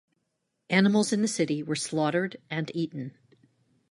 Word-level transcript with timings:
Animals 0.71 1.13
in 1.13 1.21
the 1.21 1.27
city 1.27 1.61
were 1.61 1.75
slaughtered 1.75 2.37
and 2.49 2.71
eaten. 2.73 3.13